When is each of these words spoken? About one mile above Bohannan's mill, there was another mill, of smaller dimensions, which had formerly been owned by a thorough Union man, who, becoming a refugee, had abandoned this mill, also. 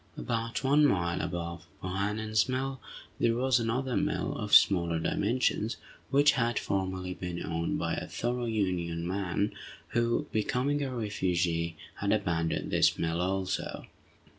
About 0.17 0.63
one 0.63 0.83
mile 0.83 1.21
above 1.21 1.67
Bohannan's 1.83 2.49
mill, 2.49 2.79
there 3.19 3.35
was 3.35 3.59
another 3.59 3.95
mill, 3.95 4.35
of 4.35 4.55
smaller 4.55 4.97
dimensions, 4.97 5.77
which 6.09 6.31
had 6.31 6.57
formerly 6.57 7.13
been 7.13 7.45
owned 7.45 7.77
by 7.77 7.93
a 7.93 8.07
thorough 8.07 8.45
Union 8.45 9.05
man, 9.07 9.53
who, 9.89 10.25
becoming 10.31 10.81
a 10.81 10.89
refugee, 10.95 11.77
had 11.97 12.11
abandoned 12.11 12.71
this 12.71 12.97
mill, 12.97 13.21
also. 13.21 13.85